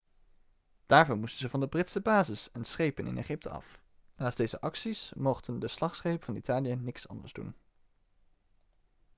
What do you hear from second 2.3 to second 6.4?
en schepen in egypte af naast deze acties mochten de slagschepen van